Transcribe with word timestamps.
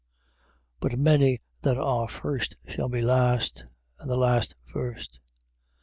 10:31. 0.79 0.79
But 0.89 0.97
many 0.97 1.39
that 1.61 1.77
are 1.77 2.07
first 2.07 2.55
shall 2.67 2.89
be 2.89 3.03
last: 3.03 3.65
and 3.99 4.09
the 4.09 4.17
last, 4.17 4.55
first. 4.65 5.19
10:32. 5.19 5.19